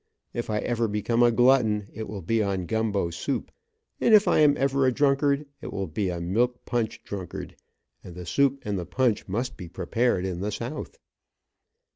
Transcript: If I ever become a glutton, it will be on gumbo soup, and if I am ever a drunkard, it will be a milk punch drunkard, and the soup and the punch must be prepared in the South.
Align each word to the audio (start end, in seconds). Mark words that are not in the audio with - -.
If 0.33 0.49
I 0.49 0.57
ever 0.61 0.87
become 0.87 1.21
a 1.21 1.29
glutton, 1.31 1.87
it 1.93 2.07
will 2.09 2.23
be 2.23 2.41
on 2.41 2.65
gumbo 2.65 3.11
soup, 3.11 3.51
and 3.99 4.15
if 4.15 4.27
I 4.27 4.39
am 4.39 4.57
ever 4.57 4.87
a 4.87 4.91
drunkard, 4.91 5.45
it 5.61 5.71
will 5.71 5.85
be 5.85 6.09
a 6.09 6.19
milk 6.19 6.65
punch 6.65 7.03
drunkard, 7.03 7.55
and 8.03 8.15
the 8.15 8.25
soup 8.25 8.63
and 8.65 8.79
the 8.79 8.85
punch 8.87 9.27
must 9.27 9.57
be 9.57 9.69
prepared 9.69 10.25
in 10.25 10.39
the 10.39 10.51
South. 10.51 10.97